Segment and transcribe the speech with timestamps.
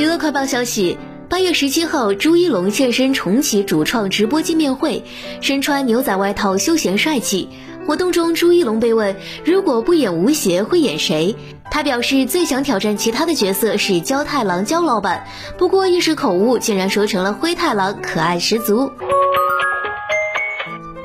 [0.00, 0.96] 娱乐快报消息：
[1.28, 5.04] 八月十七号，朱一龙现身重启主创直播见面会，
[5.42, 7.50] 身穿牛仔外套，休闲帅气。
[7.86, 11.36] 活动中，朱一龙被问如果不演吴邪会演谁，
[11.70, 15.26] 他表示最想挑战其他的角色是焦太郎焦老板，
[15.58, 18.90] 不过一时口误，竟然说成了灰太狼，可爱十足。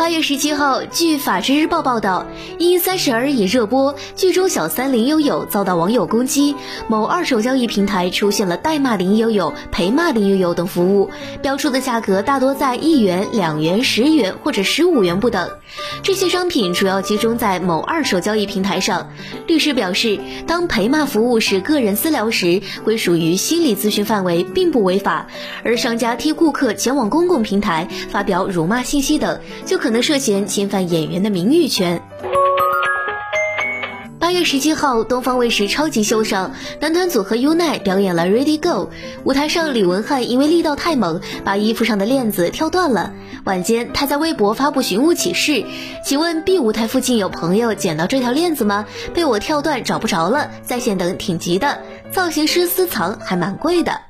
[0.05, 2.27] 八月十七号，据法制日报报道，
[2.59, 6.55] 因《三十而已》热播，剧中小三林有有遭到网友攻击，
[6.87, 11.09] 某二手交易平台出现了代骂林有有、陪骂林有有等服务，
[11.41, 15.49] 标出的价格大多在一元、两元、十元或者十五元不等。
[16.03, 19.09] 这些商品主要集中在某二手交易平台上。
[19.47, 25.25] 律师表示，当陪骂服务是个人私聊时，归属于心理咨询范围，并不违法；
[25.63, 29.79] 而商家替顾客前往公共平台发表辱骂信息等，就。
[29.85, 32.01] 可能能涉嫌侵犯演员的名誉权。
[34.19, 38.87] 八月十七号，东方卫视超级秀上，男团组合优奈表演了《Ready Go》。
[39.23, 43.13] 舞台上，李文翰因为力道太猛，把衣服上的链子跳断了。
[43.45, 45.63] 晚间，他在微博发布寻物启事
[46.03, 48.85] ：“请问 B 舞台附近有朋友捡到这条链子吗？
[49.13, 51.81] 被我跳断，找不着了，在线等挺急的。
[52.11, 54.01] 造型师私藏还蛮贵的。”